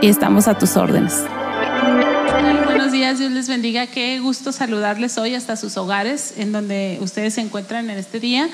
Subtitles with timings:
[0.00, 1.24] y estamos a tus órdenes.
[2.64, 3.86] Buenos días, Dios les bendiga.
[3.86, 8.48] Qué gusto saludarles hoy hasta sus hogares en donde ustedes se encuentran en este día.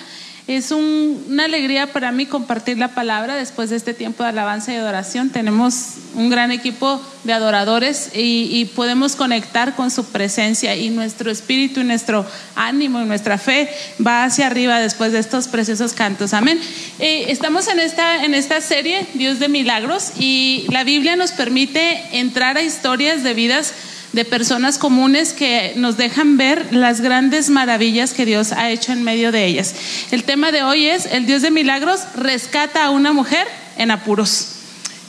[0.46, 4.76] Es una alegría para mí compartir la palabra después de este tiempo de alabanza y
[4.76, 5.30] adoración.
[5.30, 11.80] Tenemos un gran equipo de adoradores y, podemos conectar con su presencia y nuestro espíritu
[11.80, 13.68] y nuestro ánimo y nuestra fe
[14.04, 16.34] va hacia arriba después de estos preciosos cantos.
[16.34, 16.58] Amén.
[16.98, 22.18] Eh, estamos en esta, en esta serie, Dios de Milagros, y la Biblia nos permite
[22.18, 23.74] entrar a historias de vidas
[24.12, 29.04] de personas comunes que nos dejan ver las grandes maravillas que Dios ha hecho en
[29.04, 29.74] medio de ellas.
[30.10, 34.56] El tema de hoy es, el Dios de milagros rescata a una mujer en apuros.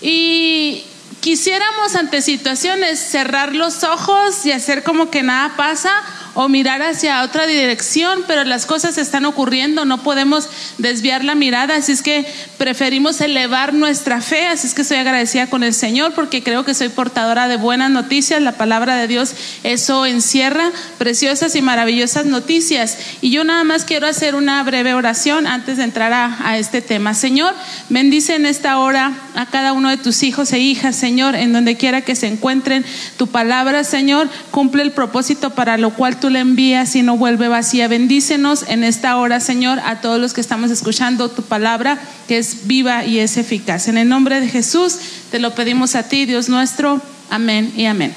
[0.02, 0.84] Y
[1.20, 5.92] quisiéramos ante situaciones cerrar los ojos y hacer como que nada pasa
[6.34, 11.76] o mirar hacia otra dirección, pero las cosas están ocurriendo, no podemos desviar la mirada,
[11.76, 12.26] así es que
[12.58, 16.74] preferimos elevar nuestra fe, así es que estoy agradecida con el Señor porque creo que
[16.74, 22.98] soy portadora de buenas noticias, la palabra de Dios eso encierra preciosas y maravillosas noticias.
[23.22, 26.82] Y yo nada más quiero hacer una breve oración antes de entrar a, a este
[26.82, 27.14] tema.
[27.14, 27.54] Señor,
[27.90, 31.78] bendice en esta hora a cada uno de tus hijos e hijas, Señor, en donde
[31.78, 32.86] quiera que se encuentren.
[33.18, 37.50] Tu palabra, Señor, cumple el propósito para lo cual tú le envías y no vuelve
[37.50, 37.90] vacía.
[37.90, 42.00] Bendícenos en esta hora, Señor, a todos los que estamos escuchando tu palabra,
[42.30, 43.90] que es viva y es eficaz.
[43.90, 44.98] En el nombre de Jesús
[45.32, 47.02] te lo pedimos a ti, Dios nuestro.
[47.30, 48.14] Amén y amén.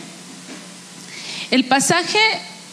[1.50, 2.18] El pasaje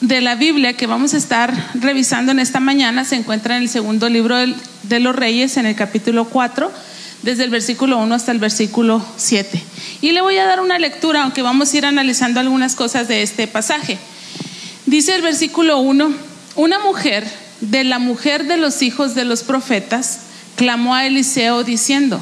[0.02, 3.70] de la Biblia que vamos a estar revisando en esta mañana se encuentra en el
[3.70, 4.36] segundo libro
[4.84, 6.72] de los Reyes, en el capítulo 4,
[7.24, 9.64] desde el versículo 1 hasta el versículo 7.
[10.02, 13.22] Y le voy a dar una lectura, aunque vamos a ir analizando algunas cosas de
[13.22, 13.98] este pasaje.
[14.92, 16.14] Dice el versículo 1,
[16.58, 17.26] una mujer
[17.62, 20.20] de la mujer de los hijos de los profetas
[20.58, 22.20] clamó a Eliseo diciendo,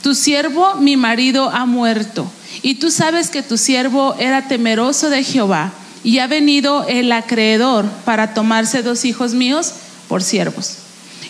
[0.00, 2.30] tu siervo, mi marido, ha muerto,
[2.62, 5.72] y tú sabes que tu siervo era temeroso de Jehová,
[6.04, 9.72] y ha venido el acreedor para tomarse dos hijos míos
[10.06, 10.76] por siervos.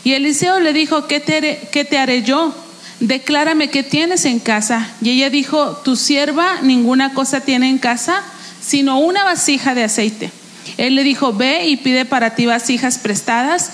[0.04, 2.54] Y Eliseo le dijo, ¿qué te, qué te haré yo?
[3.00, 4.90] Declárame qué tienes en casa.
[5.00, 8.22] Y ella dijo, tu sierva ninguna cosa tiene en casa,
[8.60, 10.30] sino una vasija de aceite.
[10.76, 13.70] Él le dijo, ve y pide para ti vasijas prestadas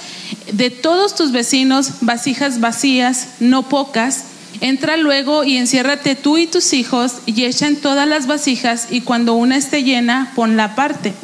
[0.53, 4.25] de todos tus vecinos, vasijas vacías, no pocas.
[4.61, 9.34] Entra luego y enciérrate tú y tus hijos y echen todas las vasijas y cuando
[9.34, 11.15] una esté llena, ponla aparte.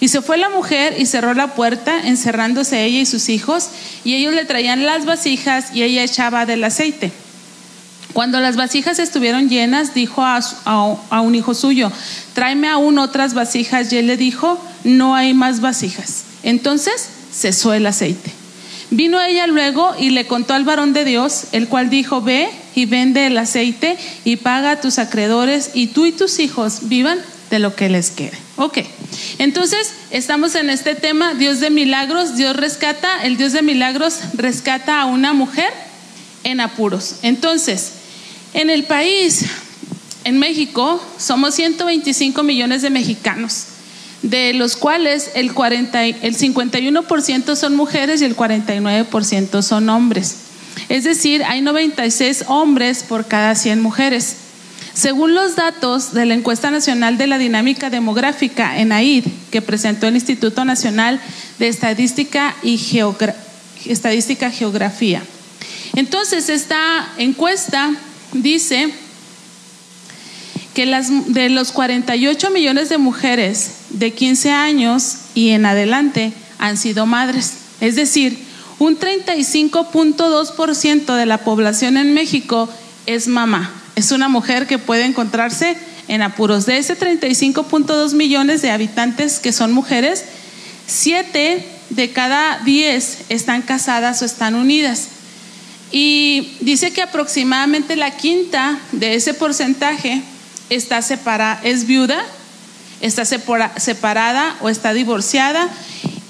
[0.00, 3.68] Y se fue la mujer y cerró la puerta, encerrándose ella y sus hijos,
[4.04, 7.10] y ellos le traían las vasijas y ella echaba del aceite.
[8.18, 11.92] Cuando las vasijas estuvieron llenas, dijo a, un hijo suyo,
[12.34, 13.92] tráeme aún otras vasijas.
[13.92, 16.24] Y él le dijo, no hay más vasijas.
[16.42, 18.32] Entonces cesó el aceite.
[18.90, 22.86] Vino ella luego y le contó al varón de Dios, el cual dijo, ve y
[22.86, 27.20] vende el aceite y paga a tus acreedores y tú y tus hijos vivan
[27.50, 28.36] de lo que les quede.
[28.56, 28.78] Ok,
[29.38, 35.00] entonces estamos en este tema, Dios de milagros, Dios rescata, el Dios de milagros rescata
[35.00, 35.72] a una mujer
[36.42, 37.16] en apuros.
[37.22, 37.92] Entonces,
[38.54, 39.44] en el país,
[40.24, 43.64] en México, somos 125 millones de mexicanos,
[44.22, 50.36] de los cuales el, 40, el 51% son mujeres y el 49% son hombres.
[50.88, 54.36] Es decir, hay 96 hombres por cada 100 mujeres.
[54.94, 60.08] Según los datos de la encuesta nacional de la dinámica demográfica en AID, que presentó
[60.08, 61.20] el Instituto Nacional
[61.58, 62.80] de Estadística y
[63.86, 65.22] Estadística Geografía,
[65.94, 67.94] Entonces, esta encuesta
[68.32, 68.92] dice
[70.74, 76.76] que las, de los 48 millones de mujeres de 15 años y en adelante han
[76.76, 77.54] sido madres.
[77.80, 78.38] Es decir,
[78.78, 82.68] un 35.2% de la población en México
[83.06, 83.72] es mamá.
[83.96, 85.76] Es una mujer que puede encontrarse
[86.06, 86.64] en apuros.
[86.66, 90.26] De ese 35.2 millones de habitantes que son mujeres,
[90.86, 95.08] 7 de cada 10 están casadas o están unidas.
[95.90, 100.22] Y dice que aproximadamente la quinta de ese porcentaje
[100.70, 102.22] está separada, es viuda,
[103.00, 105.68] está separada o está divorciada.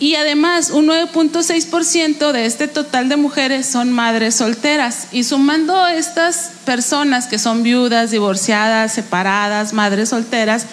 [0.00, 5.08] Y además, un 9.6% de este total de mujeres son madres solteras.
[5.10, 10.66] Y sumando estas personas que son viudas, divorciadas, separadas, madres solteras,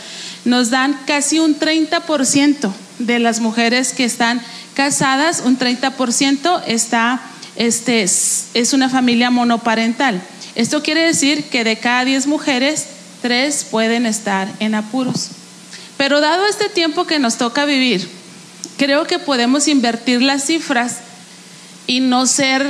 [0.44, 4.42] nos dan casi un 30% de las mujeres que están
[4.76, 7.20] casadas, un 30% está,
[7.56, 10.22] este, es una familia monoparental.
[10.56, 12.86] Esto quiere decir que de cada 10 mujeres,
[13.22, 15.30] 3 pueden estar en apuros.
[15.98, 18.08] Pero dado este tiempo que nos toca vivir,
[18.78, 20.98] creo que podemos invertir las cifras
[21.88, 22.66] y no ser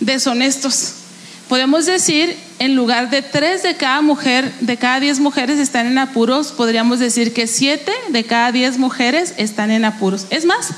[0.00, 0.94] deshonestos.
[1.48, 5.98] Podemos decir, en lugar de 3 de cada mujer, de cada 10 mujeres están en
[5.98, 10.26] apuros, podríamos decir que 7 de cada 10 mujeres están en apuros.
[10.30, 10.68] Es más,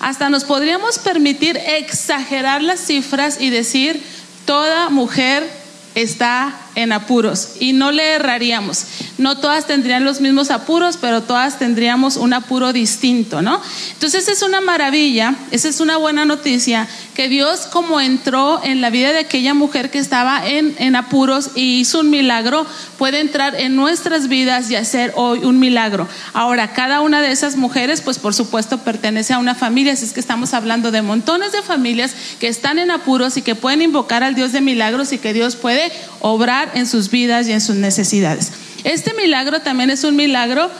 [0.00, 4.02] hasta nos podríamos permitir exagerar las cifras y decir,
[4.46, 5.48] toda mujer
[5.94, 8.84] está en apuros y no le erraríamos.
[9.18, 13.60] No todas tendrían los mismos apuros, pero todas tendríamos un apuro distinto, ¿no?
[13.92, 18.90] Entonces es una maravilla, esa es una buena noticia, que Dios como entró en la
[18.90, 22.66] vida de aquella mujer que estaba en, en apuros y hizo un milagro,
[22.98, 26.08] puede entrar en nuestras vidas y hacer hoy un milagro.
[26.32, 30.12] Ahora, cada una de esas mujeres, pues por supuesto pertenece a una familia, así es
[30.12, 34.24] que estamos hablando de montones de familias que están en apuros y que pueden invocar
[34.24, 37.76] al Dios de milagros y que Dios puede obrar en sus vidas y en sus
[37.76, 38.52] necesidades.
[38.84, 40.70] Este milagro también es un milagro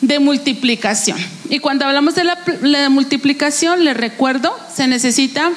[0.00, 1.18] de multiplicación.
[1.48, 5.50] Y cuando hablamos de la, multiplicación, les recuerdo, se necesita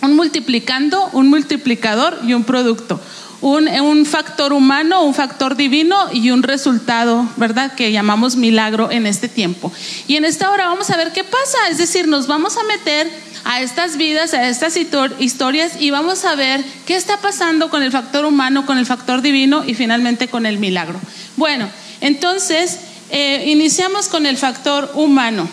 [0.00, 3.00] un multiplicando, un multiplicador y un producto.
[3.40, 7.74] Un, un, factor humano, un factor divino y un resultado, ¿verdad?
[7.74, 9.72] Que llamamos milagro en este tiempo.
[10.06, 13.10] Y en esta hora vamos a ver qué pasa, es decir, nos vamos a meter
[13.44, 17.92] a estas vidas, a estas historias y vamos a ver qué está pasando con el
[17.92, 21.00] factor humano, con el factor divino y finalmente con el milagro.
[21.36, 21.68] Bueno,
[22.00, 22.78] entonces
[23.10, 25.48] eh, iniciamos con el factor humano.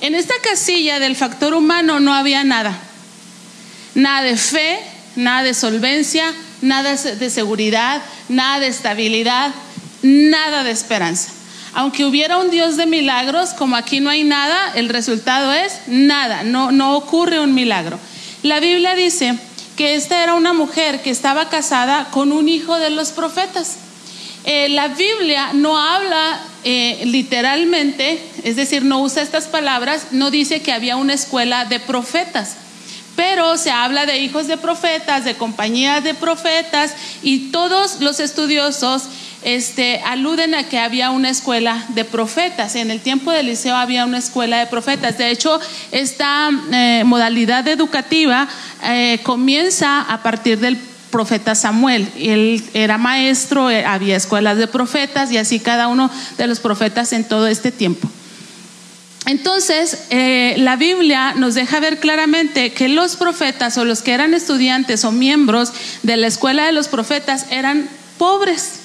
[0.00, 2.78] En esta casilla del factor humano no había nada.
[3.94, 4.80] Nada de fe,
[5.16, 9.52] nada de solvencia, nada de seguridad, nada de estabilidad,
[10.02, 11.30] nada de esperanza.
[11.74, 16.44] Aunque hubiera un Dios de milagros, como aquí no hay nada, el resultado es nada,
[16.44, 17.98] no, no ocurre un milagro.
[18.42, 19.36] La Biblia dice
[19.76, 23.76] que esta era una mujer que estaba casada con un hijo de los profetas.
[24.44, 30.62] Eh, la Biblia no habla eh, literalmente, es decir, no usa estas palabras, no dice
[30.62, 32.56] que había una escuela de profetas
[33.16, 39.04] pero se habla de hijos de profetas, de compañías de profetas y todos los estudiosos
[39.44, 42.74] este, aluden a que había una escuela de profetas.
[42.74, 45.18] En el tiempo de Eliseo había una escuela de profetas.
[45.18, 45.60] De hecho,
[45.92, 48.48] esta eh, modalidad educativa
[48.82, 50.78] eh, comienza a partir del
[51.10, 52.08] profeta Samuel.
[52.18, 57.12] Él era maestro, eh, había escuelas de profetas y así cada uno de los profetas
[57.12, 58.08] en todo este tiempo.
[59.26, 65.02] Entonces, la Biblia nos deja ver claramente que los profetas o los que eran estudiantes
[65.06, 68.83] o miembros de la escuela de los profetas eran pobres.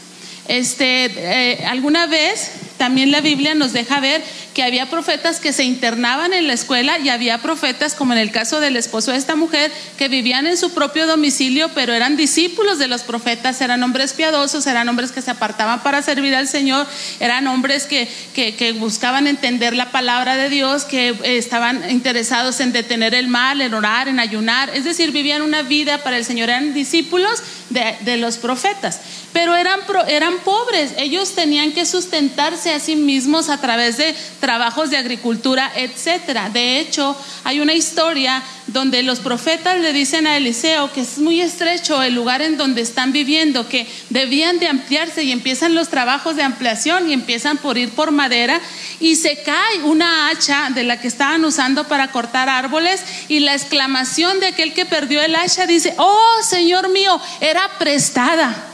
[0.49, 5.63] Este, eh, alguna vez también la Biblia nos deja ver que había profetas que se
[5.63, 9.35] internaban en la escuela y había profetas, como en el caso del esposo de esta
[9.35, 14.13] mujer, que vivían en su propio domicilio, pero eran discípulos de los profetas, eran hombres
[14.13, 16.87] piadosos, eran hombres que se apartaban para servir al Señor,
[17.19, 22.71] eran hombres que, que, buscaban entender la palabra de Dios, que eh, estaban interesados en
[22.71, 26.49] detener el mal, en orar, en ayunar, es decir, vivían una vida para el Señor,
[26.49, 28.99] eran discípulos de, de los profetas,
[29.33, 34.15] pero eran, eran pobres, ellos tenían que sustentarse a sí mismos a través de
[34.49, 36.49] trabajos de agricultura, etcétera.
[36.49, 41.39] De hecho, hay una historia donde los profetas le dicen a Eliseo que es muy
[41.39, 46.35] estrecho el lugar en donde están viviendo, que debían de ampliarse y empiezan los trabajos
[46.35, 48.59] de ampliación y empiezan por ir por madera
[48.99, 53.53] y se cae una hacha de la que estaban usando para cortar árboles y la
[53.53, 58.68] exclamación de aquel que perdió el hacha dice, oh Señor mío, era prestada.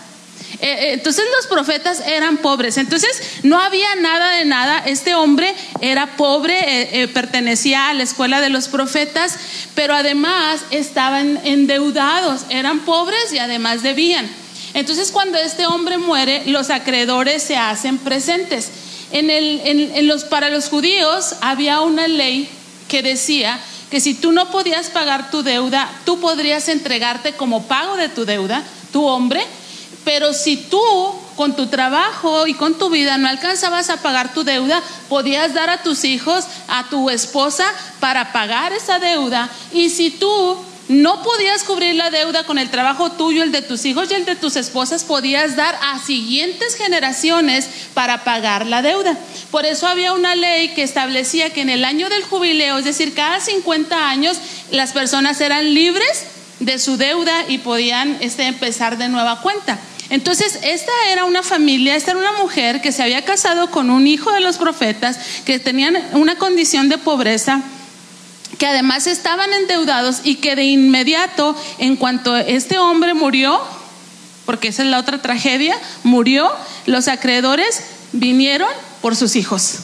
[0.62, 2.77] Eh, entonces los profetas eran pobres.
[2.77, 3.09] Entonces
[3.43, 4.79] no había nada de nada.
[4.85, 9.38] Este hombre era pobre, pertenecía a la escuela de los profetas,
[9.75, 12.45] pero además estaban endeudados.
[12.50, 14.29] Eran pobres y además debían.
[14.74, 18.69] Entonces cuando este hombre muere, los acreedores se hacen presentes.
[19.12, 22.50] En en los, para los judíos había una ley
[22.88, 23.59] que decía
[23.89, 28.25] que si tú no podías pagar tu deuda, tú podrías entregarte como pago de tu
[28.25, 29.41] deuda, tu hombre,
[30.05, 30.81] pero si tú
[31.35, 35.69] con tu trabajo y con tu vida no alcanzabas a pagar tu deuda, podías dar
[35.69, 37.65] a tus hijos, a tu esposa
[38.00, 39.50] para pagar esa deuda.
[39.74, 40.57] Y si tú
[40.88, 44.25] no podías cubrir la deuda con el trabajo tuyo, el de tus hijos y el
[44.25, 49.17] de tus esposas, podías dar a siguientes generaciones para pagar la deuda.
[49.50, 53.15] Por eso había una ley que establecía que en el año del jubileo, es decir,
[53.15, 54.38] cada 50 años,
[54.71, 56.25] las personas eran libres
[56.59, 59.79] de su deuda y podían este, empezar de nueva cuenta.
[60.15, 64.07] Entonces, esta era una familia, esta era una mujer que se había casado con un
[64.07, 67.62] hijo de los profetas, que tenían una condición de pobreza
[68.57, 73.60] que además estaban endeudados y que de inmediato, en cuanto este hombre murió,
[74.45, 76.50] porque esa es la otra tragedia, murió,
[76.86, 77.81] los acreedores
[78.13, 78.69] vinieron
[79.01, 79.79] por sus hijos.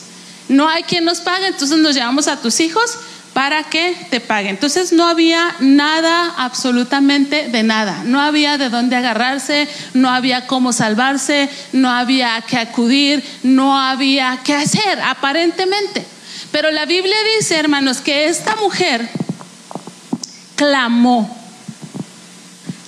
[0.48, 2.98] No hay quien nos pague, entonces nos llevamos a tus hijos
[3.34, 4.52] para que te paguen.
[4.52, 8.04] Entonces no había nada, absolutamente de nada.
[8.04, 14.40] No había de dónde agarrarse, no había cómo salvarse, no había que acudir, no había
[14.44, 16.06] que hacer, aparentemente.
[16.52, 19.10] Pero la Biblia dice, hermanos, que esta mujer
[20.58, 21.34] clamó,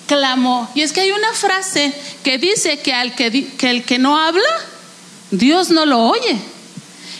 [0.07, 0.69] clamó.
[0.75, 4.17] Y es que hay una frase que dice que, al que, que el que no
[4.17, 4.43] habla,
[5.31, 6.37] Dios no lo oye.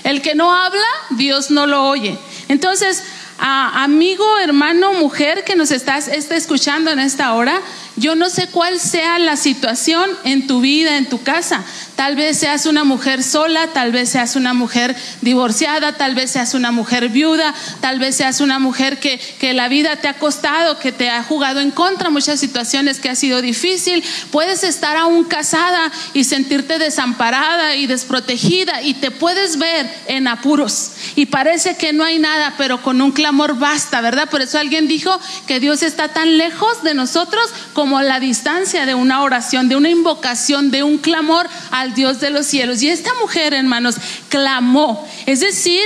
[0.03, 2.17] El que no habla, Dios no lo oye.
[2.49, 3.03] Entonces,
[3.39, 7.61] amigo, hermano, mujer que nos estás está escuchando en esta hora,
[7.95, 11.63] yo no sé cuál sea la situación en tu vida, en tu casa.
[11.95, 16.55] Tal vez seas una mujer sola, tal vez seas una mujer divorciada, tal vez seas
[16.55, 20.79] una mujer viuda, tal vez seas una mujer que, que la vida te ha costado,
[20.79, 24.03] que te ha jugado en contra, muchas situaciones que ha sido difícil.
[24.31, 30.91] Puedes estar aún casada y sentirte desamparada y desprotegida y te puedes ver en apuros.
[31.15, 34.29] Y parece que no hay nada, pero con un clamor basta, ¿verdad?
[34.29, 38.95] Por eso alguien dijo que Dios está tan lejos de nosotros como la distancia de
[38.95, 42.81] una oración, de una invocación, de un clamor al Dios de los cielos.
[42.81, 43.95] Y esta mujer, hermanos,
[44.29, 45.81] clamó, es decir,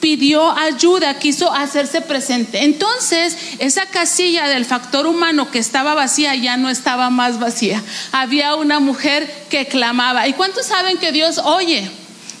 [0.00, 2.64] pidió ayuda, quiso hacerse presente.
[2.64, 7.82] Entonces, esa casilla del factor humano que estaba vacía ya no estaba más vacía.
[8.12, 10.28] Había una mujer que clamaba.
[10.28, 11.90] ¿Y cuántos saben que Dios oye?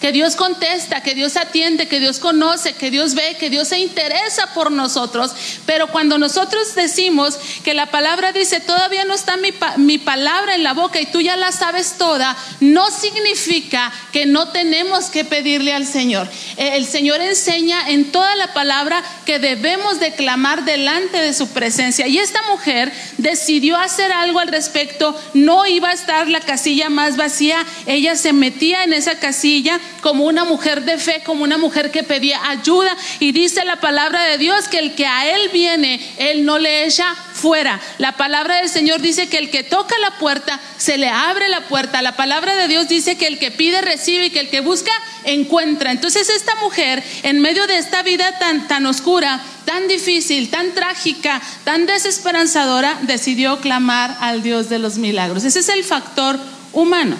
[0.00, 3.78] Que Dios contesta, que Dios atiende, que Dios conoce, que Dios ve, que Dios se
[3.78, 5.32] interesa por nosotros.
[5.66, 10.62] Pero cuando nosotros decimos que la palabra dice, todavía no está mi, mi, palabra en
[10.62, 15.74] la boca y tú ya la sabes toda, no significa que no tenemos que pedirle
[15.74, 16.28] al Señor.
[16.56, 22.06] Eh, el Señor enseña en toda la palabra que debemos declamar delante de su presencia.
[22.06, 27.16] Y esta mujer decidió hacer algo al respecto, no iba a estar la casilla más
[27.16, 31.90] vacía, ella se metía en esa casilla como una mujer de fe, como una mujer
[31.90, 32.96] que pedía ayuda.
[33.20, 36.84] Y dice la palabra de Dios que el que a Él viene, Él no le
[36.84, 37.80] echa fuera.
[37.98, 41.68] La palabra del Señor dice que el que toca la puerta, se le abre la
[41.68, 42.02] puerta.
[42.02, 44.92] La palabra de Dios dice que el que pide, recibe y que el que busca,
[45.24, 45.92] encuentra.
[45.92, 51.40] Entonces esta mujer, en medio de esta vida tan, tan oscura, tan difícil, tan trágica,
[51.64, 55.44] tan desesperanzadora, decidió clamar al Dios de los milagros.
[55.44, 56.38] Ese es el factor
[56.72, 57.16] humano.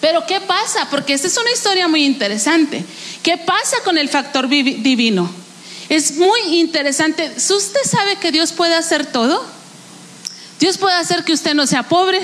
[0.00, 0.88] Pero ¿qué pasa?
[0.90, 2.84] Porque esta es una historia muy interesante.
[3.22, 5.30] ¿Qué pasa con el factor divino?
[5.88, 7.30] Es muy interesante.
[7.36, 9.44] ¿Usted sabe que Dios puede hacer todo?
[10.58, 12.20] Dios puede hacer que usted no sea pobre.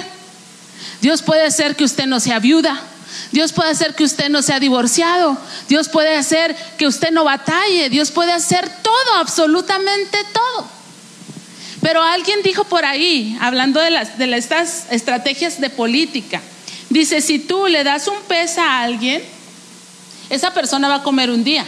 [1.02, 2.80] Dios puede hacer que usted no sea viuda.
[3.33, 5.37] Dios puede hacer que usted no sea divorciado.
[5.68, 7.90] Dios puede hacer que usted no batalle.
[7.90, 10.68] Dios puede hacer todo, absolutamente todo.
[11.83, 16.40] Pero alguien dijo por ahí, hablando de, las, de estas estrategias de política,
[16.90, 19.23] Dice, si tú le das un pez a alguien,
[20.31, 21.64] esa persona va a comer un día.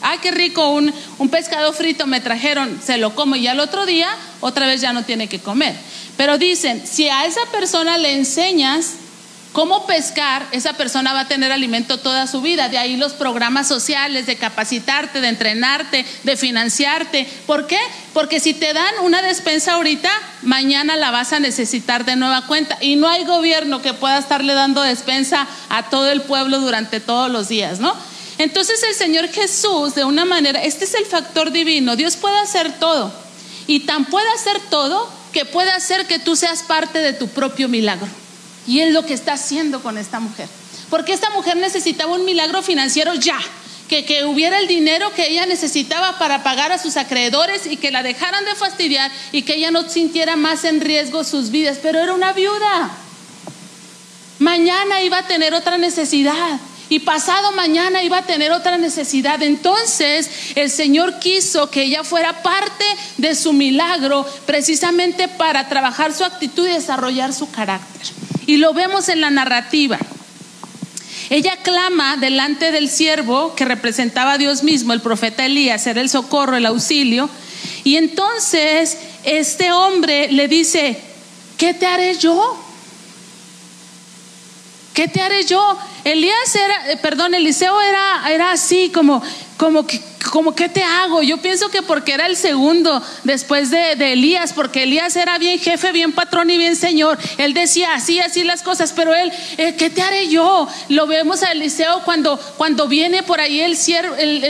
[0.00, 3.86] Ay, qué rico, un, un, pescado frito me trajeron, se lo como y al otro
[3.86, 4.08] día
[4.40, 5.76] otra vez ya no tiene que comer.
[6.16, 8.94] Pero dicen, si a esa persona le enseñas
[9.52, 12.68] cómo pescar, esa persona va a tener alimento toda su vida.
[12.68, 17.28] De ahí los programas sociales de capacitarte, de entrenarte, de financiarte.
[17.46, 17.78] ¿Por qué?
[18.12, 20.10] Porque si te dan una despensa ahorita,
[20.42, 22.78] mañana la vas a necesitar de nueva cuenta.
[22.80, 27.30] Y no hay gobierno que pueda estarle dando despensa a todo el pueblo durante todos
[27.30, 27.94] los días, ¿no?
[28.38, 32.72] Entonces el Señor Jesús, de una manera, este es el factor divino, Dios puede hacer
[32.78, 33.12] todo.
[33.66, 37.68] Y tan puede hacer todo que puede hacer que tú seas parte de tu propio
[37.68, 38.08] milagro.
[38.66, 40.48] Y es lo que está haciendo con esta mujer.
[40.90, 43.38] Porque esta mujer necesitaba un milagro financiero ya.
[43.88, 47.90] Que, que, hubiera el dinero que ella necesitaba para pagar a sus acreedores y que
[47.90, 51.78] la dejaran de fastidiar y que ella no sintiera más en riesgo sus vidas.
[51.82, 52.90] Pero era una viuda.
[54.38, 56.58] Mañana iba a tener otra necesidad
[56.92, 59.42] y pasado mañana iba a tener otra necesidad.
[59.42, 62.84] Entonces el Señor quiso que ella fuera parte
[63.16, 68.21] de su milagro precisamente para trabajar su actitud y desarrollar su carácter.
[68.46, 69.98] Y lo vemos en la narrativa.
[71.30, 76.10] Ella clama delante del siervo que representaba a Dios mismo, el profeta Elías, era el
[76.10, 77.30] socorro, el auxilio.
[77.84, 81.00] Y entonces este hombre le dice,
[81.56, 82.62] ¿qué te haré yo?
[84.94, 85.78] ¿Qué te haré yo?
[86.04, 89.22] Elías era, eh, perdón, Eliseo era, era así como,
[89.56, 91.22] como que como, ¿qué te hago?
[91.22, 95.92] Yo pienso que porque era el segundo después de, Elías, porque Elías era bien jefe,
[95.92, 97.18] bien patrón y bien señor.
[97.38, 100.68] Él decía así, así las cosas, pero él, eh, ¿qué te haré yo?
[100.88, 103.76] Lo vemos a Eliseo cuando, cuando viene por ahí el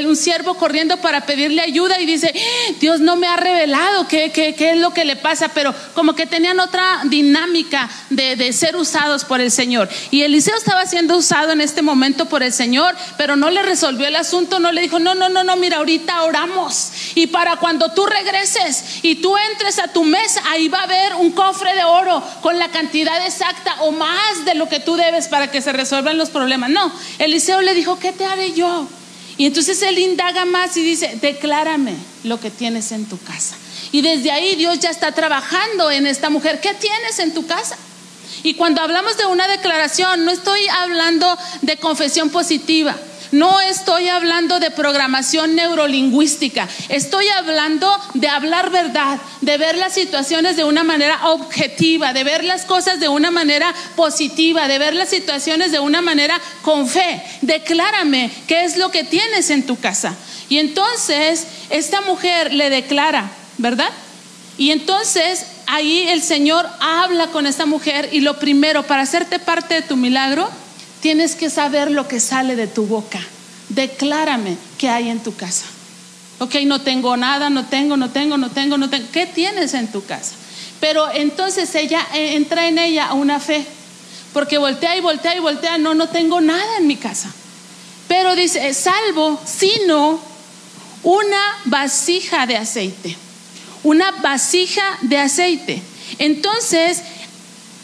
[0.07, 2.35] un siervo corriendo para pedirle ayuda y dice,
[2.81, 6.15] Dios no me ha revelado qué, qué, qué es lo que le pasa, pero como
[6.15, 9.89] que tenían otra dinámica de, de ser usados por el Señor.
[10.11, 14.07] Y Eliseo estaba siendo usado en este momento por el Señor, pero no le resolvió
[14.07, 16.91] el asunto, no le dijo, no, no, no, no, mira, ahorita oramos.
[17.15, 21.15] Y para cuando tú regreses y tú entres a tu mesa, ahí va a haber
[21.15, 25.29] un cofre de oro con la cantidad exacta o más de lo que tú debes
[25.29, 26.69] para que se resuelvan los problemas.
[26.71, 28.89] No, Eliseo le dijo, ¿qué te haré yo?
[29.39, 33.55] Y entonces él indaga más y dice, declárame lo que tienes en tu casa.
[33.93, 36.61] Y desde ahí Dios ya está trabajando en esta mujer.
[36.61, 37.77] ¿Qué tienes en tu casa?
[38.43, 42.97] Y cuando hablamos de una declaración, no estoy hablando de confesión positiva.
[43.33, 50.57] No estoy hablando de programación neurolingüística, estoy hablando de hablar verdad, de ver las situaciones
[50.57, 55.09] de una manera objetiva, de ver las cosas de una manera positiva, de ver las
[55.09, 57.23] situaciones de una manera con fe.
[57.41, 60.15] Declárame qué es lo que tienes en tu casa.
[60.51, 63.89] Y entonces esta mujer le declara, ¿verdad?
[64.59, 69.77] Y entonces ahí el Señor habla con esta mujer y lo primero, para hacerte parte
[69.77, 70.51] de tu milagro,
[71.03, 73.21] Tienes que saber lo que sale de tu boca.
[73.69, 75.65] Declárame qué hay en tu casa.
[76.39, 79.09] Ok, no tengo nada, no tengo, no tengo, no tengo, no tengo.
[79.13, 80.37] ¿Qué tienes en tu casa?
[80.79, 83.67] Pero entonces ella eh, entra en ella una fe,
[84.33, 87.33] porque voltea y voltea y voltea, no, no tengo nada en mi casa.
[88.07, 90.21] Pero dice, salvo, sino
[91.03, 93.17] una vasija de aceite,
[93.83, 95.83] una vasija de aceite.
[96.19, 97.03] Entonces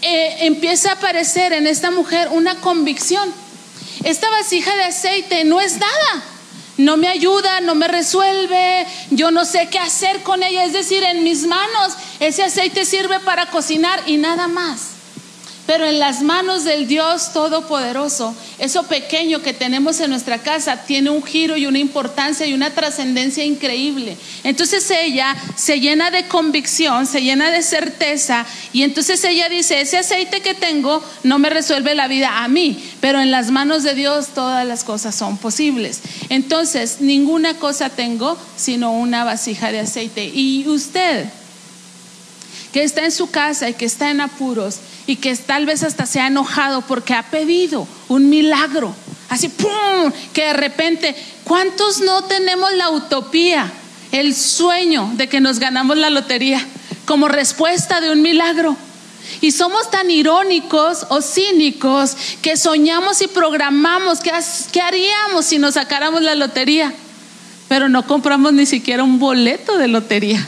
[0.03, 3.33] eh, empieza a aparecer en esta mujer una convicción.
[4.05, 6.25] Esta vasija de aceite no es nada.
[6.77, 10.65] No me ayuda, no me resuelve, yo no sé qué hacer con ella.
[10.65, 14.98] Es decir, en mis manos ese aceite sirve para cocinar y nada más.
[15.69, 21.11] Pero en las manos del Dios Todopoderoso, eso pequeño que tenemos en nuestra casa tiene
[21.11, 24.17] un giro y una importancia y una trascendencia increíble.
[24.45, 29.99] Entonces ella se llena de convicción, se llena de certeza y entonces ella dice, ese
[29.99, 33.95] aceite que tengo no me resuelve la vida a mí, pero en las manos de
[33.95, 36.01] Dios todas las cosas son posibles.
[36.31, 40.25] Entonces, ninguna cosa tengo sino una vasija de aceite.
[40.25, 41.27] Y usted
[42.73, 44.77] que está en su casa y que está en apuros
[45.07, 48.95] y que tal vez hasta se ha enojado porque ha pedido un milagro.
[49.29, 50.13] Así, ¡pum!
[50.33, 53.71] Que de repente, ¿cuántos no tenemos la utopía,
[54.13, 56.65] el sueño de que nos ganamos la lotería
[57.07, 58.77] como respuesta de un milagro?
[59.41, 64.33] Y somos tan irónicos o cínicos que soñamos y programamos qué,
[64.73, 66.93] qué haríamos si nos sacáramos la lotería,
[67.69, 70.47] pero no compramos ni siquiera un boleto de lotería.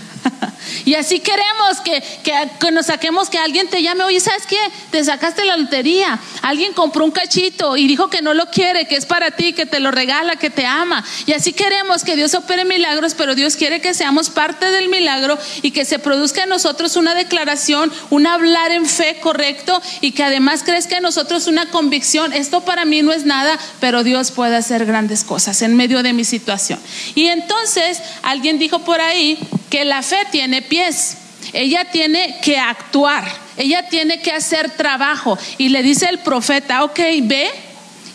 [0.85, 4.59] Y así queremos que, que, nos saquemos, que alguien te llame, oye, ¿sabes qué?
[4.91, 8.97] Te sacaste la lotería, alguien compró un cachito y dijo que no lo quiere, que
[8.97, 11.05] es para ti, que te lo regala, que te ama.
[11.27, 15.39] Y así queremos que Dios opere milagros, pero Dios quiere que seamos parte del milagro
[15.63, 20.25] y que se produzca en nosotros una declaración, un hablar en fe correcto y que
[20.25, 22.33] además crezca en nosotros una convicción.
[22.33, 26.13] Esto para mí no es nada, pero Dios puede hacer grandes cosas en medio de
[26.13, 26.79] mi situación.
[27.15, 29.39] Y entonces alguien dijo por ahí
[29.71, 31.17] que la fe tiene pies.
[31.53, 33.25] Ella tiene que actuar,
[33.57, 35.39] ella tiene que hacer trabajo.
[35.59, 37.51] Y le dice el profeta, ok, ve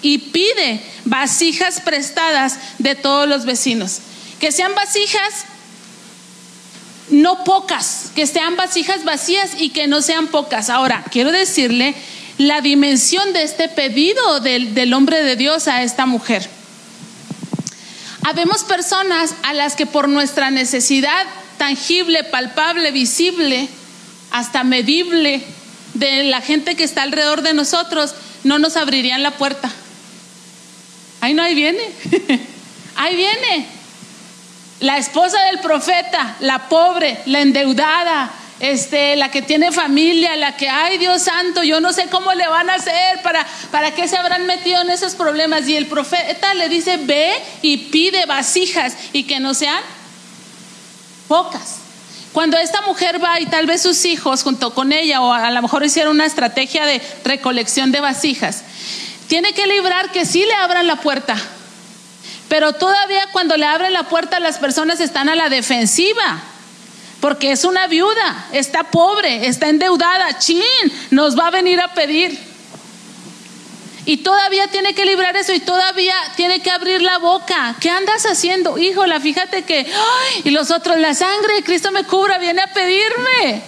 [0.01, 3.99] y pide vasijas prestadas de todos los vecinos.
[4.39, 5.45] Que sean vasijas
[7.09, 10.69] no pocas, que sean vasijas vacías y que no sean pocas.
[10.69, 11.95] Ahora, quiero decirle
[12.37, 16.49] la dimensión de este pedido del, del hombre de Dios a esta mujer.
[18.23, 21.25] Habemos personas a las que por nuestra necesidad
[21.57, 23.67] tangible, palpable, visible,
[24.31, 25.43] hasta medible,
[25.95, 28.13] de la gente que está alrededor de nosotros,
[28.43, 29.71] no nos abrirían la puerta.
[31.21, 31.81] Ahí no, ahí viene.
[32.95, 33.65] ahí viene.
[34.81, 40.69] La esposa del profeta, la pobre, la endeudada, este, la que tiene familia, la que,
[40.69, 44.17] ay Dios santo, yo no sé cómo le van a hacer, para, para qué se
[44.17, 45.67] habrán metido en esos problemas.
[45.67, 49.81] Y el profeta le dice, ve y pide vasijas y que no sean
[51.27, 51.77] pocas.
[52.33, 55.61] Cuando esta mujer va y tal vez sus hijos junto con ella o a lo
[55.61, 58.63] mejor hicieron una estrategia de recolección de vasijas,
[59.27, 61.37] tiene que librar que sí le abran la puerta.
[62.49, 66.43] Pero todavía cuando le abren la puerta las personas están a la defensiva.
[67.21, 70.61] Porque es una viuda, está pobre, está endeudada, chin,
[71.11, 72.37] nos va a venir a pedir.
[74.05, 77.75] Y todavía tiene que librar eso y todavía tiene que abrir la boca.
[77.79, 78.77] ¿Qué andas haciendo?
[78.77, 79.91] Híjola, fíjate que...
[80.43, 83.63] y los otros, la sangre Cristo me cubra, viene a pedirme.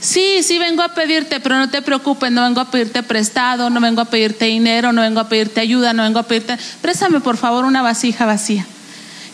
[0.00, 3.80] Sí, sí vengo a pedirte, pero no te preocupes, no vengo a pedirte prestado, no
[3.80, 6.58] vengo a pedirte dinero, no vengo a pedirte ayuda, no vengo a pedirte...
[6.82, 8.66] Préstame por favor una vasija vacía.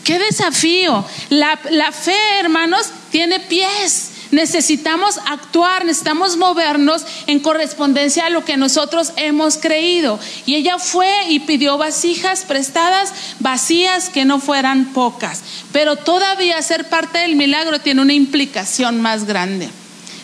[0.03, 1.03] ¡Qué desafío!
[1.29, 4.12] La, la fe, hermanos, tiene pies.
[4.33, 10.19] Necesitamos actuar, necesitamos movernos en correspondencia a lo que nosotros hemos creído.
[10.47, 15.43] Y ella fue y pidió vasijas prestadas, vacías, que no fueran pocas.
[15.71, 19.69] Pero todavía ser parte del milagro tiene una implicación más grande.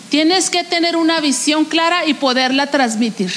[0.10, 3.32] Tienes que tener una visión clara y poderla transmitir.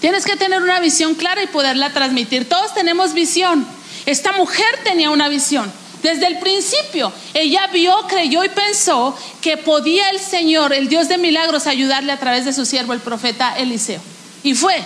[0.00, 2.48] Tienes que tener una visión clara y poderla transmitir.
[2.48, 3.66] Todos tenemos visión.
[4.06, 5.70] Esta mujer tenía una visión.
[6.04, 11.16] Desde el principio, ella vio, creyó y pensó que podía el Señor, el Dios de
[11.16, 14.02] milagros, ayudarle a través de su siervo, el profeta Eliseo.
[14.42, 14.84] Y fue.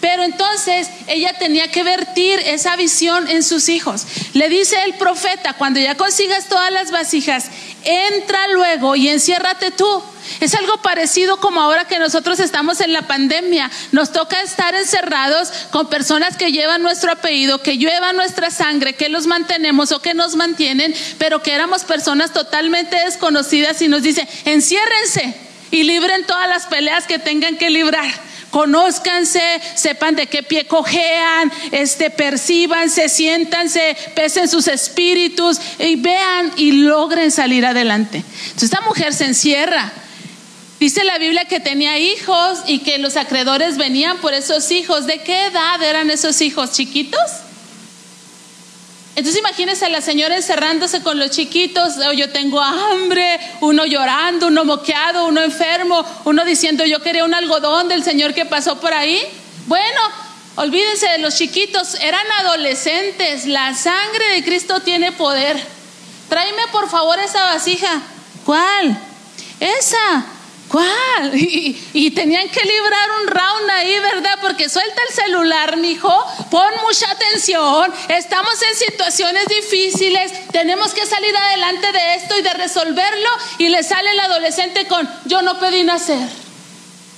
[0.00, 4.06] Pero entonces ella tenía que vertir esa visión en sus hijos.
[4.32, 7.50] Le dice el profeta, cuando ya consigas todas las vasijas,
[7.84, 10.02] entra luego y enciérrate tú.
[10.40, 13.70] Es algo parecido como ahora que nosotros estamos en la pandemia.
[13.92, 19.08] Nos toca estar encerrados con personas que llevan nuestro apellido, que llevan nuestra sangre, que
[19.08, 24.28] los mantenemos o que nos mantienen, pero que éramos personas totalmente desconocidas y nos dice,
[24.44, 25.34] enciérrense
[25.70, 28.06] y libren todas las peleas que tengan que librar
[28.56, 36.72] conózcanse, sepan de qué pie cojean, este, percíbanse, siéntanse, pesen sus espíritus y vean y
[36.72, 38.24] logren salir adelante.
[38.44, 39.92] Entonces esta mujer se encierra.
[40.78, 45.06] Dice la Biblia que tenía hijos y que los acreedores venían por esos hijos.
[45.06, 46.72] ¿De qué edad eran esos hijos?
[46.72, 47.20] ¿Chiquitos?
[49.16, 54.48] Entonces imagínense a la señora encerrándose con los chiquitos, oh, yo tengo hambre, uno llorando,
[54.48, 58.92] uno moqueado, uno enfermo, uno diciendo yo quería un algodón del Señor que pasó por
[58.92, 59.26] ahí.
[59.68, 60.00] Bueno,
[60.56, 65.66] olvídense de los chiquitos, eran adolescentes, la sangre de Cristo tiene poder.
[66.28, 68.02] Tráeme por favor esa vasija.
[68.44, 68.98] ¿Cuál?
[69.60, 70.26] Esa.
[70.68, 71.32] ¿Cuál?
[71.92, 74.38] Y, tenían que librar un round ahí, ¿verdad?
[74.40, 76.12] Porque suelta el celular, mijo,
[76.50, 82.52] pon mucha atención, estamos en situaciones difíciles, tenemos que salir adelante de esto y de
[82.54, 83.28] resolverlo.
[83.58, 86.45] Y le sale el adolescente con, yo no pedí nacer.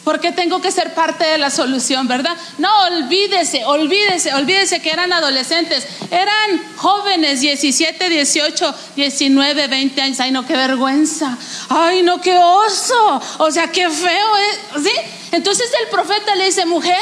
[0.04, 2.34] Porque tengo que ser parte de la solución, ¿verdad?
[2.56, 5.87] No, olvídese, olvídese, olvídese que eran adolescentes.
[6.11, 10.20] Eran jóvenes, 17, 18, 19, 20 años.
[10.20, 11.37] Ay, no, qué vergüenza.
[11.68, 13.20] Ay, no, qué oso.
[13.38, 14.82] O sea, qué feo es.
[14.82, 14.92] ¿Sí?
[15.32, 16.96] Entonces el profeta le dice, mujer,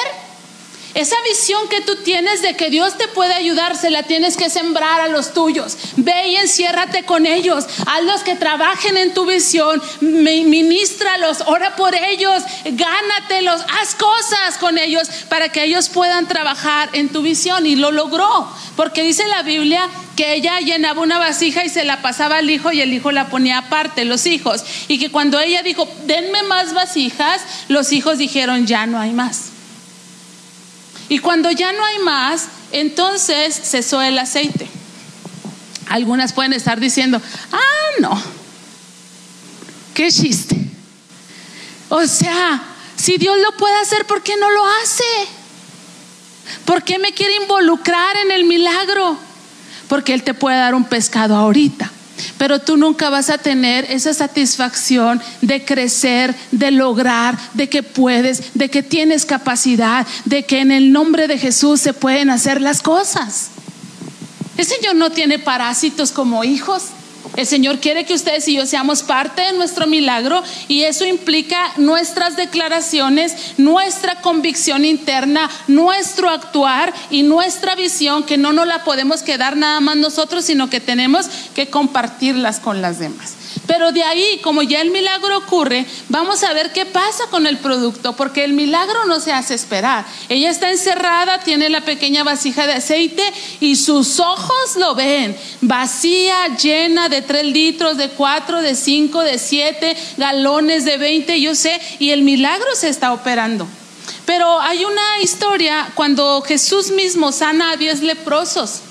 [0.96, 4.48] esa visión que tú tienes de que Dios te puede ayudar, se la tienes que
[4.48, 5.76] sembrar a los tuyos.
[5.96, 7.66] Ve y enciérrate con ellos.
[7.84, 9.82] A los que trabajen en tu visión.
[10.00, 17.10] Ministralos, ora por ellos, gánatelos, haz cosas con ellos para que ellos puedan trabajar en
[17.10, 17.66] tu visión.
[17.66, 22.00] Y lo logró, porque dice la Biblia que ella llenaba una vasija y se la
[22.00, 24.64] pasaba al hijo y el hijo la ponía aparte, los hijos.
[24.88, 29.45] Y que cuando ella dijo, denme más vasijas, los hijos dijeron, ya no hay más.
[31.08, 34.68] Y cuando ya no hay más, entonces cesó el aceite.
[35.88, 37.20] Algunas pueden estar diciendo,
[37.52, 38.22] ah, no,
[39.94, 40.56] qué chiste.
[41.88, 42.62] O sea,
[42.96, 45.04] si Dios lo puede hacer, ¿por qué no lo hace?
[46.64, 49.16] ¿Por qué me quiere involucrar en el milagro?
[49.88, 51.92] Porque Él te puede dar un pescado ahorita
[52.38, 58.54] pero tú nunca vas a tener esa satisfacción de crecer, de lograr, de que puedes,
[58.54, 62.82] de que tienes capacidad, de que en el nombre de Jesús se pueden hacer las
[62.82, 63.50] cosas.
[64.56, 66.84] El Señor no tiene parásitos como hijos.
[67.34, 71.72] El Señor quiere que ustedes y yo seamos parte de nuestro milagro y eso implica
[71.76, 79.22] nuestras declaraciones, nuestra convicción interna, nuestro actuar y nuestra visión que no nos la podemos
[79.22, 83.45] quedar nada más nosotros, sino que tenemos que compartirlas con las demás.
[83.66, 87.58] Pero de ahí, como ya el milagro ocurre, vamos a ver qué pasa con el
[87.58, 90.04] producto, porque el milagro no se hace esperar.
[90.28, 93.22] Ella está encerrada, tiene la pequeña vasija de aceite
[93.60, 99.38] y sus ojos lo ven, vacía, llena de tres litros, de cuatro, de cinco, de
[99.38, 103.66] siete galones, de veinte, yo sé, y el milagro se está operando.
[104.24, 108.82] Pero hay una historia cuando Jesús mismo sana a diez leprosos.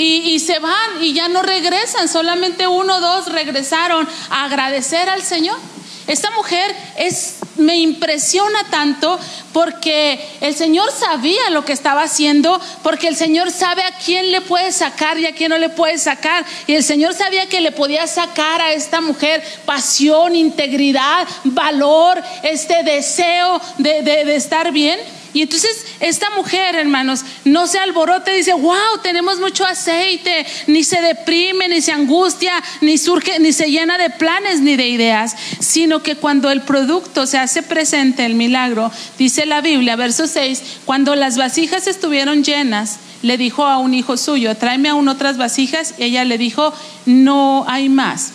[0.00, 5.22] Y, se van y ya no regresan, solamente uno o dos regresaron a agradecer al
[5.22, 5.58] Señor.
[6.06, 9.18] Esta mujer es, me impresiona tanto
[9.52, 14.40] porque el Señor sabía lo que estaba haciendo, porque el Señor sabe a quién le
[14.40, 16.46] puede sacar y a quién no le puede sacar.
[16.68, 22.84] Y el Señor sabía que le podía sacar a esta mujer pasión, integridad, valor, este
[22.84, 24.98] deseo de, de estar bien.
[25.34, 31.02] Y entonces esta mujer, hermanos, no se alborote, dice, wow, tenemos mucho aceite, ni se
[31.02, 36.02] deprime, ni se angustia, ni surge, ni se llena de planes ni de ideas, sino
[36.02, 41.14] que cuando el producto se hace presente, el milagro, dice la Biblia, verso 6, cuando
[41.14, 46.04] las vasijas estuvieron llenas, le dijo a un hijo suyo, tráeme aún otras vasijas, y
[46.04, 46.72] ella le dijo,
[47.04, 48.30] no hay más.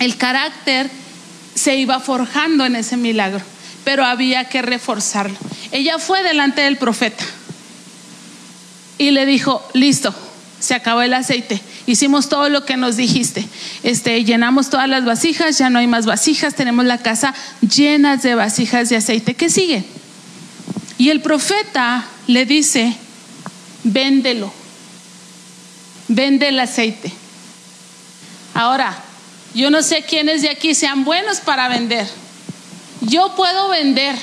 [0.00, 0.90] El carácter
[1.54, 3.53] se iba forjando en ese milagro
[3.84, 5.36] pero había que reforzarlo.
[5.70, 7.24] Ella fue delante del profeta
[8.98, 10.14] y le dijo, listo,
[10.60, 11.60] se acabó el aceite.
[11.86, 13.46] Hicimos todo lo que nos dijiste.
[13.82, 18.34] Este, llenamos todas las vasijas, ya no hay más vasijas, tenemos la casa llena de
[18.34, 19.34] vasijas de aceite.
[19.34, 19.84] ¿Qué sigue?
[20.96, 22.96] Y el profeta le dice,
[23.82, 24.52] véndelo,
[26.08, 27.12] vende el aceite.
[28.54, 28.96] Ahora,
[29.54, 32.08] yo no sé quiénes de aquí sean buenos para vender.
[33.06, 34.16] Yo puedo vender.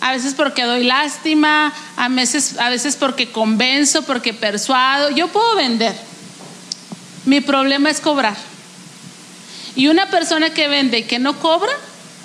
[0.00, 5.10] A veces porque doy lástima, a veces, a veces porque convenzo, porque persuado.
[5.10, 5.94] Yo puedo vender.
[7.26, 8.36] Mi problema es cobrar.
[9.76, 11.72] Y una persona que vende y que no cobra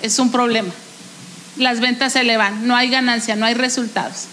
[0.02, 0.72] es un problema.
[1.56, 4.24] Las ventas se le van, no hay ganancia, no hay resultados.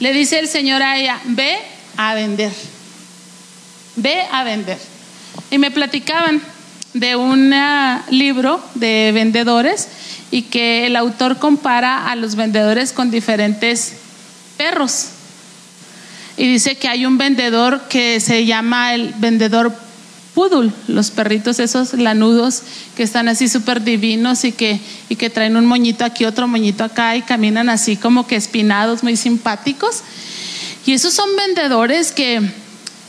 [0.00, 1.58] Le dice el Señor a ella, ve
[1.96, 2.52] a vender.
[3.96, 4.78] Ve a vender.
[5.50, 6.42] Y me platicaban
[6.94, 7.54] de un
[8.10, 9.88] libro de vendedores
[10.30, 13.94] y que el autor compara a los vendedores con diferentes
[14.56, 15.08] perros.
[16.36, 19.74] Y dice que hay un vendedor que se llama el vendedor
[20.34, 22.62] pudul, los perritos esos lanudos
[22.96, 26.84] que están así súper divinos y que, y que traen un moñito aquí, otro moñito
[26.84, 30.02] acá y caminan así como que espinados, muy simpáticos.
[30.86, 32.40] Y esos son vendedores que,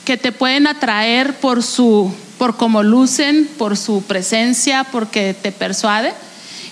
[0.06, 6.14] que te pueden atraer por su por cómo lucen, por su presencia, porque te persuade.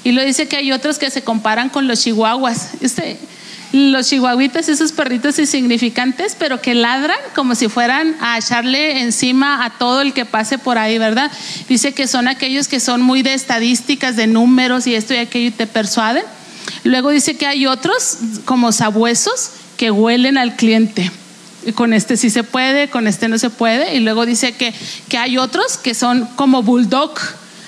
[0.04, 2.70] Y lo dice que hay otros que se comparan con los chihuahuas.
[2.82, 3.20] Este,
[3.74, 9.72] los chihuahuitas, esos perritos insignificantes, pero que ladran como si fueran a echarle encima a
[9.72, 11.30] todo el que pase por ahí, ¿verdad?
[11.68, 15.50] Dice que son aquellos que son muy de estadísticas, de números y esto y aquello
[15.50, 16.24] y te persuaden.
[16.86, 21.12] Luego dice que hay otros como sabuesos que huelen al cliente
[21.76, 23.96] con este sí se puede, con este no se puede.
[23.96, 24.74] Y luego dice que,
[25.10, 27.14] que hay otros que son como bulldog.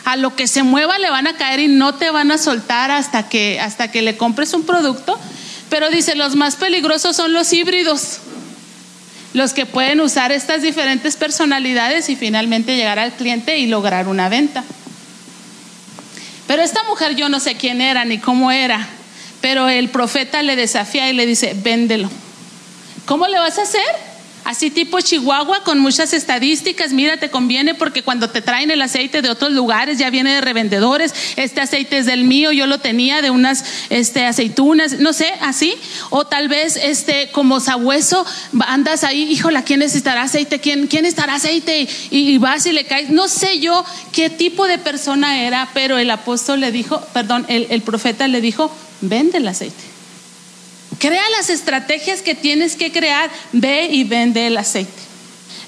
[0.05, 2.89] A lo que se mueva le van a caer y no te van a soltar
[2.89, 5.19] hasta que, hasta que le compres un producto.
[5.69, 8.19] Pero dice, los más peligrosos son los híbridos.
[9.33, 14.29] Los que pueden usar estas diferentes personalidades y finalmente llegar al cliente y lograr una
[14.29, 14.63] venta.
[16.47, 18.87] Pero esta mujer yo no sé quién era ni cómo era,
[19.41, 22.09] pero el profeta le desafía y le dice, véndelo
[23.09, 23.81] ¿Cómo le vas a hacer?
[24.45, 29.23] Así tipo Chihuahua con muchas estadísticas, mira, te conviene porque cuando te traen el aceite
[29.23, 33.23] de otros lugares ya viene de revendedores, este aceite es del mío, yo lo tenía
[33.23, 35.73] de unas este, aceitunas, no sé, así,
[36.11, 38.23] o tal vez este como sabueso
[38.67, 40.59] andas ahí, híjola, ¿quién necesitará aceite?
[40.59, 41.87] ¿Quién, quién estará aceite?
[42.11, 46.11] Y, vas y le caes, no sé yo qué tipo de persona era, pero el
[46.11, 49.88] apóstol le dijo, perdón, el, el profeta le dijo, vende el aceite.
[50.99, 54.91] Crea las estrategias que tienes que crear, ve y vende el aceite.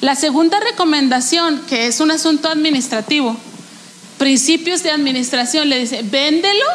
[0.01, 3.37] La segunda recomendación, que es un asunto administrativo,
[4.17, 6.65] principios de administración, le dice, véndelo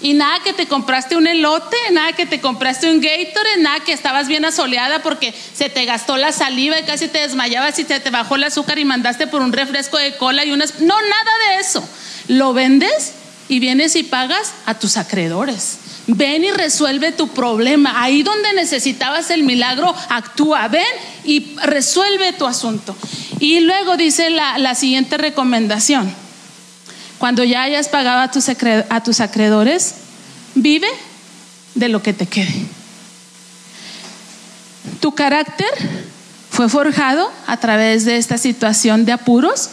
[0.00, 3.92] y nada que te compraste un elote, nada que te compraste un Gatorade, nada que
[3.92, 8.00] estabas bien asoleada porque se te gastó la saliva y casi te desmayabas y se
[8.00, 10.80] te bajó el azúcar y mandaste por un refresco de cola y unas...
[10.80, 11.82] No, nada de eso.
[12.28, 13.14] Lo vendes
[13.48, 15.78] y vienes y pagas a tus acreedores.
[16.06, 18.02] Ven y resuelve tu problema.
[18.02, 20.68] Ahí donde necesitabas el milagro, actúa.
[20.68, 20.82] Ven
[21.24, 22.96] y resuelve tu asunto.
[23.40, 26.12] Y luego dice la, siguiente recomendación.
[27.18, 29.94] Cuando ya hayas pagado a tus, a tus acreedores,
[30.54, 30.88] vive
[31.74, 32.54] de lo que te quede.
[35.00, 35.68] Tu carácter
[36.50, 39.70] fue forjado a través de esta situación de apuros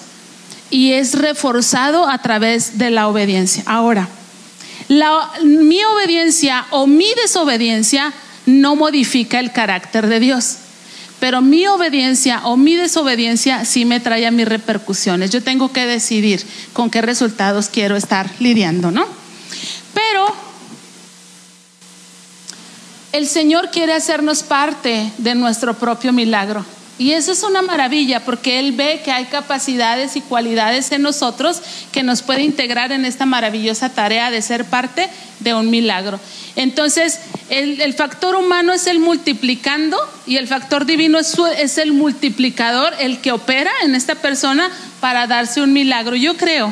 [0.72, 3.64] y es reforzado a través de la obediencia.
[3.68, 4.08] Ahora,
[5.44, 8.14] mi obediencia o mi desobediencia
[8.46, 10.58] no modifica el carácter de Dios.
[11.20, 15.30] Pero mi obediencia o mi desobediencia sí me trae a mis repercusiones.
[15.30, 19.06] Yo tengo que decidir con qué resultados quiero estar lidiando, ¿no?
[19.94, 20.26] Pero
[23.12, 26.66] el Señor quiere hacernos parte de nuestro propio milagro.
[27.02, 31.60] Y eso es una maravilla porque Él ve que hay capacidades y cualidades en nosotros
[31.92, 35.10] que nos puede integrar en esta maravillosa tarea de ser parte
[35.40, 36.20] de un milagro.
[36.56, 43.20] Entonces, el, factor humano es el multiplicando y el factor divino es, el multiplicador, el
[43.20, 46.16] que opera en esta persona para darse un milagro.
[46.16, 46.72] Yo creo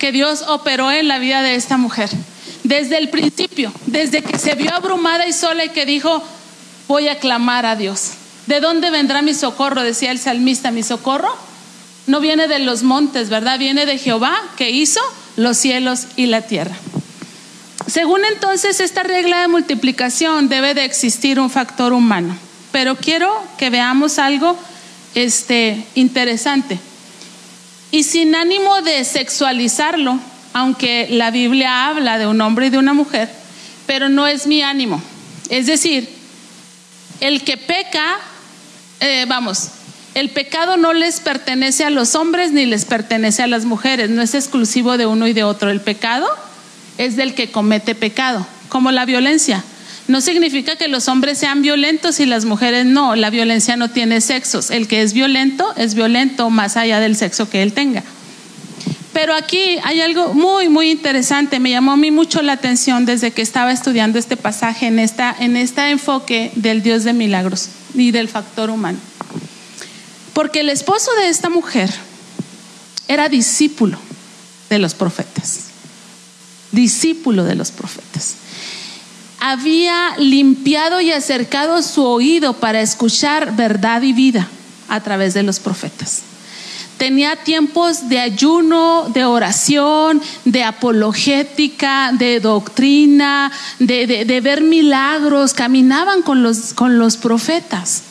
[0.00, 2.10] que Dios operó en la vida de esta mujer
[2.64, 6.24] desde el principio, desde que se vio abrumada y sola y que dijo,
[6.88, 8.14] voy a clamar a Dios.
[8.50, 9.84] ¿De dónde vendrá mi socorro?
[9.84, 11.32] Decía el salmista, mi socorro
[12.08, 13.60] no viene de los montes, ¿verdad?
[13.60, 15.00] Viene de Jehová que hizo
[15.36, 16.74] los cielos y la tierra.
[17.86, 22.36] Según entonces esta regla de multiplicación debe de existir un factor humano,
[22.72, 24.58] pero quiero que veamos algo
[25.14, 26.80] este, interesante.
[27.92, 30.18] Y sin ánimo de sexualizarlo,
[30.54, 33.30] aunque la Biblia habla de un hombre y de una mujer,
[33.86, 35.00] pero no es mi ánimo.
[35.50, 36.08] Es decir,
[37.20, 38.18] el que peca
[39.00, 39.70] eh, vamos,
[40.14, 44.22] el pecado no les pertenece a los hombres ni les pertenece a las mujeres, no
[44.22, 45.70] es exclusivo de uno y de otro.
[45.70, 46.26] El pecado
[46.98, 49.64] es del que comete pecado, como la violencia.
[50.08, 54.20] No significa que los hombres sean violentos y las mujeres no, la violencia no tiene
[54.20, 54.72] sexos.
[54.72, 58.02] El que es violento es violento más allá del sexo que él tenga.
[59.12, 63.30] Pero aquí hay algo muy, muy interesante, me llamó a mí mucho la atención desde
[63.30, 68.10] que estaba estudiando este pasaje en, esta, en este enfoque del Dios de milagros y
[68.10, 68.98] del factor humano.
[70.32, 71.90] Porque el esposo de esta mujer
[73.08, 73.98] era discípulo
[74.68, 75.64] de los profetas,
[76.72, 78.36] discípulo de los profetas.
[79.40, 84.48] Había limpiado y acercado su oído para escuchar verdad y vida
[84.88, 86.22] a través de los profetas
[87.00, 96.42] tenía tiempos de ayuno, de oración, de apologética, de doctrina, de, ver milagros, caminaban con
[96.42, 98.02] los, con los profetas.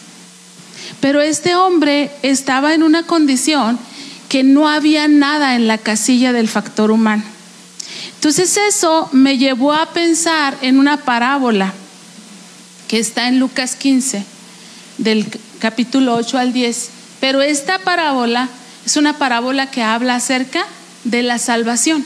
[1.01, 3.77] Pero este hombre estaba en una condición
[4.27, 7.23] que no había nada en la casilla del factor humano.
[8.15, 11.75] Entonces eso me llevó a pensar en una parábola
[12.87, 14.25] que está en Lucas 15,
[14.97, 15.27] del
[15.59, 16.89] capítulo 8 al 10.
[17.19, 18.49] Pero esta parábola
[18.89, 20.65] es una parábola que habla acerca
[21.03, 22.03] de la salvación.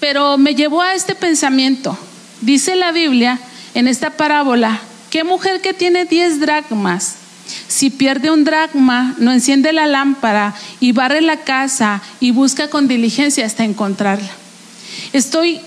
[0.00, 1.98] Pero me llevó a este pensamiento.
[2.40, 3.38] Dice la Biblia
[3.74, 7.16] en esta parábola, ¿qué mujer que tiene 10 dracmas?
[7.68, 12.88] Si pierde un dracma, no enciende la lámpara y barre la casa y busca con
[12.88, 14.30] diligencia hasta encontrarla.
[15.12, 15.60] Estoy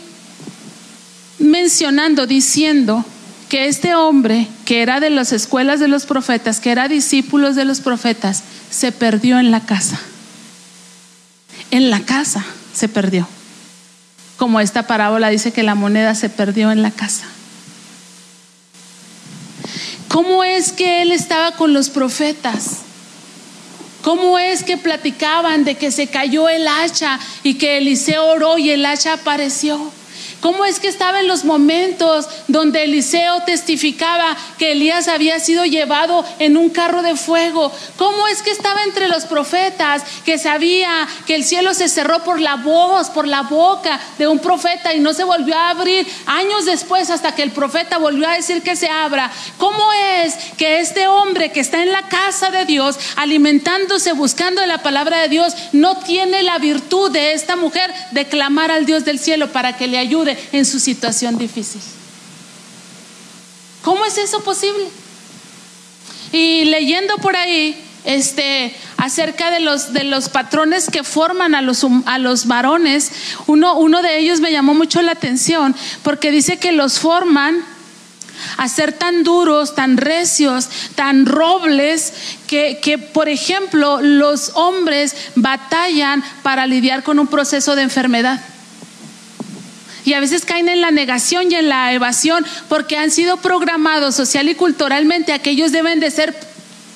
[1.38, 3.06] mencionando, diciendo
[3.50, 7.66] que este hombre, que era de las escuelas de los profetas, que era discípulos de
[7.66, 10.00] los profetas, se perdió en la casa.
[11.72, 13.28] En la casa se perdió.
[14.38, 17.26] Como esta parábola dice que la moneda se perdió en la casa.
[20.08, 22.78] ¿Cómo es que él estaba con los profetas?
[24.04, 28.70] ¿Cómo es que platicaban de que se cayó el hacha y que Eliseo oró y
[28.70, 29.92] el hacha apareció?
[30.42, 36.24] ¿Cómo es que estaba en los momentos donde Eliseo testificaba que Elías había sido llevado
[36.40, 37.72] en un carro de fuego?
[37.98, 42.40] ¿Cómo es que estaba entre los profetas que sabía que el cielo se cerró por
[42.40, 46.66] la voz, por la boca de un profeta y no se volvió a abrir años
[46.66, 49.30] después hasta que el profeta volvió a decir que se abra?
[49.58, 49.92] ¿Cómo
[50.24, 55.20] es que este hombre que está en la casa de Dios alimentándose, buscando la palabra
[55.20, 59.52] de Dios, no tiene la virtud de esta mujer de clamar al Dios del cielo
[59.52, 60.29] para que le ayude?
[60.52, 61.82] En su situación difícil.
[63.84, 64.86] ¿Cómo es eso posible?
[66.32, 71.86] Y leyendo por ahí, este, acerca de los, de los patrones que forman a los,
[72.06, 73.12] a los varones,
[73.48, 77.64] uno, uno de ellos me llamó mucho la atención porque dice que los forman
[78.58, 82.14] a ser tan duros, tan recios, tan robles,
[82.48, 88.40] que, que, por ejemplo los hombres batallan para lidiar con un proceso de enfermedad
[90.06, 94.16] y a veces caen en la negación y en la evasión porque han sido programados
[94.16, 96.36] social y culturalmente a que deben de ser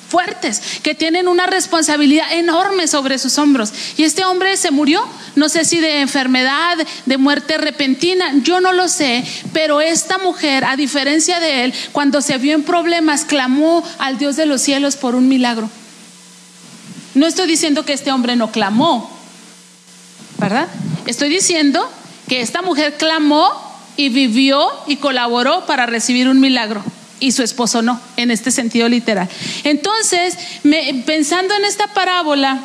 [0.08, 3.72] fuertes, que tienen una responsabilidad enorme sobre sus hombros.
[3.96, 8.72] Y este hombre se murió, no sé si de enfermedad, de muerte repentina, yo no
[8.72, 13.82] lo sé, pero esta mujer, a diferencia de él, cuando se vio en problemas, clamó
[13.98, 15.68] al Dios de los cielos por un milagro.
[17.14, 19.10] No estoy diciendo que este hombre no clamó,
[20.38, 20.68] ¿verdad?
[21.06, 21.88] Estoy diciendo
[22.28, 23.50] que esta mujer clamó
[23.96, 26.82] y vivió y colaboró para recibir un milagro
[27.20, 29.28] y su esposo no, en este sentido literal.
[29.62, 30.36] Entonces,
[31.06, 32.60] pensando en esta parábola,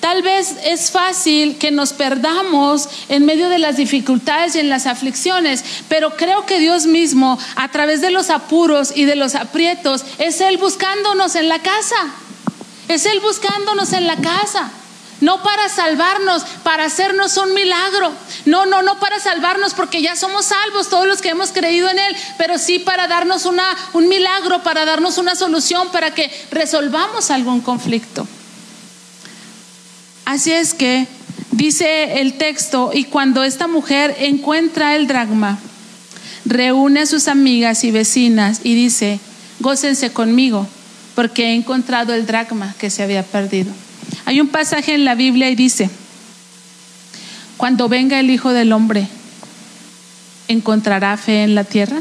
[0.00, 4.86] Tal vez es fácil que nos perdamos en medio de las dificultades y en las
[4.86, 10.06] aflicciones, pero creo que Dios mismo, a través de los apuros y de los aprietos,
[10.18, 11.96] es Él buscándonos en la casa.
[12.88, 14.72] Es Él buscándonos en la casa.
[15.20, 18.12] No para salvarnos, para hacernos un milagro.
[18.46, 21.98] No, no, no para salvarnos porque ya somos salvos todos los que hemos creído en
[21.98, 27.30] Él, pero sí para darnos una, un milagro, para darnos una solución, para que resolvamos
[27.30, 28.26] algún conflicto.
[30.24, 31.06] Así es que
[31.50, 35.58] dice el texto, y cuando esta mujer encuentra el dragma,
[36.46, 39.20] reúne a sus amigas y vecinas y dice,
[39.58, 40.66] gócense conmigo,
[41.14, 43.70] porque he encontrado el dragma que se había perdido.
[44.30, 45.90] Hay un pasaje en la Biblia y dice,
[47.56, 49.08] cuando venga el Hijo del Hombre,
[50.46, 52.00] ¿encontrará fe en la tierra?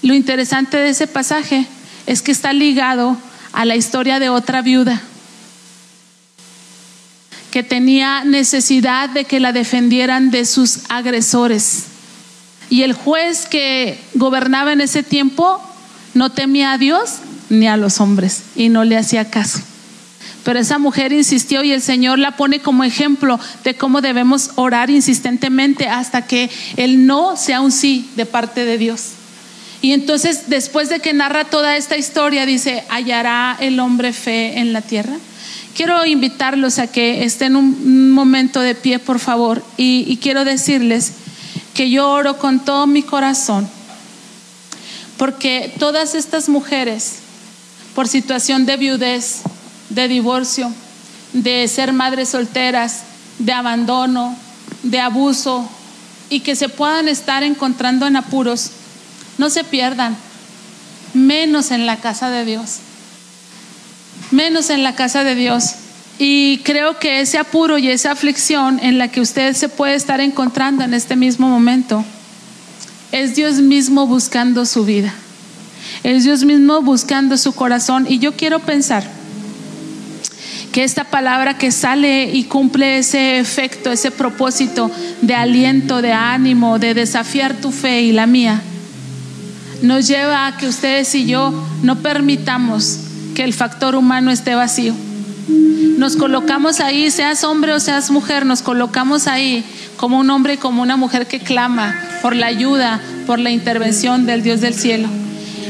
[0.00, 1.66] Lo interesante de ese pasaje
[2.06, 3.18] es que está ligado
[3.52, 5.02] a la historia de otra viuda
[7.50, 11.84] que tenía necesidad de que la defendieran de sus agresores.
[12.70, 15.60] Y el juez que gobernaba en ese tiempo
[16.14, 17.16] no temía a Dios
[17.50, 19.60] ni a los hombres y no le hacía caso.
[20.44, 24.90] Pero esa mujer insistió y el Señor la pone como ejemplo de cómo debemos orar
[24.90, 29.12] insistentemente hasta que el no sea un sí de parte de Dios.
[29.82, 34.72] Y entonces, después de que narra toda esta historia, dice, ¿hallará el hombre fe en
[34.72, 35.16] la tierra?
[35.74, 41.12] Quiero invitarlos a que estén un momento de pie, por favor, y, quiero decirles
[41.74, 43.68] que yo oro con todo mi corazón,
[45.16, 47.16] porque todas estas mujeres,
[47.94, 49.42] por situación de viudez,
[49.90, 50.72] de divorcio,
[51.32, 53.02] de ser madres solteras,
[53.38, 54.36] de abandono,
[54.82, 55.68] de abuso,
[56.30, 58.70] y que se puedan estar encontrando en apuros,
[59.38, 60.16] no se pierdan,
[61.12, 62.78] menos en la casa de Dios
[64.30, 65.74] menos en la casa de Dios.
[66.18, 70.20] Y creo que ese apuro y esa aflicción en la que usted se puede estar
[70.20, 72.04] encontrando en este mismo momento
[73.12, 75.14] es Dios mismo buscando su vida.
[76.02, 78.06] Es Dios mismo buscando su corazón.
[78.08, 79.04] Y yo quiero pensar
[80.72, 84.90] que esta palabra que sale y cumple ese efecto, ese propósito
[85.20, 88.62] de aliento, de ánimo, de desafiar tu fe y la mía,
[89.82, 91.52] nos lleva a que ustedes y yo
[91.82, 93.00] no permitamos
[93.34, 94.94] que el factor humano esté vacío.
[95.96, 99.64] Nos colocamos ahí, seas hombre o seas mujer, nos colocamos ahí
[99.96, 104.24] como un hombre y como una mujer que clama por la ayuda, por la intervención
[104.24, 105.08] del Dios del cielo.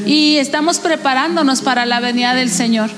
[0.06, 2.90] Y estamos preparándonos para la venida del Señor.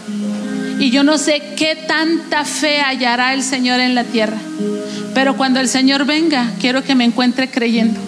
[0.79, 4.39] Y yo no sé qué tanta fe hallará el Señor en la tierra.
[5.14, 8.01] Pero cuando el Señor venga, quiero que me encuentre creyendo.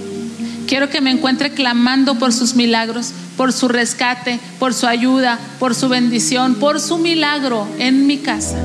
[0.67, 5.75] Quiero que me encuentre clamando por sus milagros, por su rescate, por su ayuda, por
[5.75, 8.57] su bendición, por su milagro en mi casa.